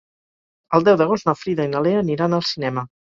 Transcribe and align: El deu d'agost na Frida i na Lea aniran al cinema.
El 0.77 0.87
deu 0.87 0.95
d'agost 1.01 1.27
na 1.29 1.35
Frida 1.41 1.67
i 1.69 1.71
na 1.73 1.83
Lea 1.89 1.99
aniran 2.05 2.37
al 2.39 2.43
cinema. 2.53 2.85